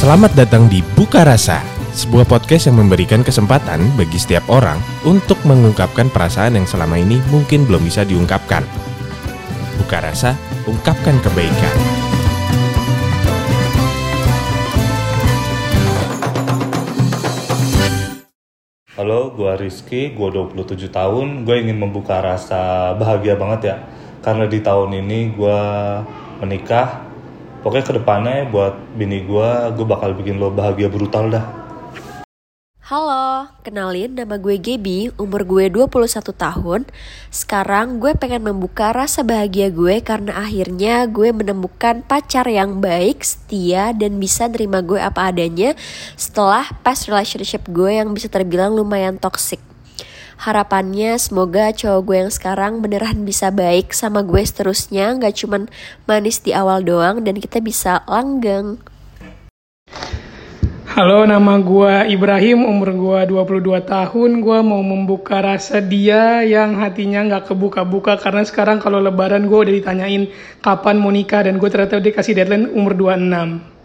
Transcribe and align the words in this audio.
Selamat 0.00 0.32
datang 0.32 0.64
di 0.64 0.80
Buka 0.96 1.28
Rasa, 1.28 1.60
sebuah 1.92 2.24
podcast 2.24 2.72
yang 2.72 2.80
memberikan 2.80 3.20
kesempatan 3.20 3.84
bagi 4.00 4.16
setiap 4.16 4.48
orang 4.48 4.80
untuk 5.04 5.36
mengungkapkan 5.44 6.08
perasaan 6.08 6.56
yang 6.56 6.64
selama 6.64 6.96
ini 6.96 7.20
mungkin 7.28 7.68
belum 7.68 7.84
bisa 7.84 8.08
diungkapkan. 8.08 8.64
Buka 9.76 10.00
Rasa, 10.00 10.40
ungkapkan 10.64 11.20
kebaikan. 11.20 11.76
Halo, 18.96 19.36
gua 19.36 19.60
Rizky, 19.60 20.16
gua 20.16 20.32
27 20.32 20.88
tahun. 20.88 21.44
Gue 21.44 21.60
ingin 21.60 21.76
membuka 21.76 22.24
rasa 22.24 22.96
bahagia 22.96 23.36
banget 23.36 23.60
ya. 23.68 23.76
Karena 24.24 24.48
di 24.48 24.64
tahun 24.64 24.96
ini 24.96 25.36
gua 25.36 25.60
menikah. 26.40 27.09
Pokoknya 27.60 27.84
ke 27.84 27.94
depannya 28.00 28.48
buat 28.48 28.72
bini 28.96 29.20
gua, 29.28 29.68
gue 29.76 29.84
bakal 29.84 30.16
bikin 30.16 30.40
lo 30.40 30.48
bahagia 30.48 30.88
brutal 30.88 31.28
dah. 31.28 31.44
Halo, 32.80 33.52
kenalin 33.62 34.16
nama 34.16 34.40
gue 34.40 34.56
Gaby, 34.56 35.14
umur 35.20 35.44
gue 35.44 35.68
21 35.68 36.32
tahun. 36.34 36.88
Sekarang 37.28 38.00
gue 38.00 38.16
pengen 38.16 38.48
membuka 38.48 38.96
rasa 38.96 39.20
bahagia 39.22 39.68
gue 39.68 40.00
karena 40.00 40.40
akhirnya 40.40 41.04
gue 41.06 41.30
menemukan 41.36 42.00
pacar 42.00 42.48
yang 42.48 42.80
baik, 42.80 43.20
setia, 43.22 43.92
dan 43.92 44.16
bisa 44.16 44.48
nerima 44.48 44.80
gue 44.80 44.98
apa 44.98 45.28
adanya 45.28 45.76
setelah 46.16 46.64
past 46.80 47.12
relationship 47.12 47.62
gue 47.68 48.00
yang 48.00 48.10
bisa 48.16 48.26
terbilang 48.26 48.72
lumayan 48.72 49.20
toxic. 49.20 49.60
Harapannya 50.40 51.20
semoga 51.20 51.68
cowok 51.68 52.00
gue 52.00 52.16
yang 52.24 52.32
sekarang 52.32 52.72
beneran 52.80 53.28
bisa 53.28 53.52
baik 53.52 53.92
sama 53.92 54.24
gue 54.24 54.40
seterusnya, 54.40 55.12
gak 55.20 55.36
cuman 55.36 55.68
manis 56.08 56.40
di 56.40 56.56
awal 56.56 56.80
doang 56.80 57.20
dan 57.20 57.36
kita 57.36 57.60
bisa 57.60 58.00
langgeng. 58.08 58.80
Halo, 60.96 61.28
nama 61.28 61.60
gua 61.60 62.08
Ibrahim, 62.08 62.64
umur 62.64 62.90
gua 62.96 63.20
22 63.28 63.84
tahun. 63.84 64.40
Gua 64.40 64.64
mau 64.64 64.80
membuka 64.80 65.44
rasa 65.44 65.84
dia 65.84 66.40
yang 66.40 66.80
hatinya 66.80 67.20
nggak 67.30 67.52
kebuka-buka 67.52 68.16
karena 68.16 68.40
sekarang 68.40 68.80
kalau 68.80 68.96
lebaran 68.96 69.44
gua 69.44 69.68
udah 69.68 69.76
ditanyain 69.76 70.32
kapan 70.64 70.96
mau 70.96 71.12
nikah 71.12 71.44
dan 71.44 71.60
gue 71.60 71.68
ternyata 71.68 72.00
udah 72.00 72.08
dikasih 72.10 72.32
deadline 72.32 72.72
umur 72.72 72.96
26. 72.96 73.79